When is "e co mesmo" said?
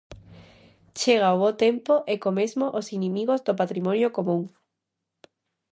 2.11-2.65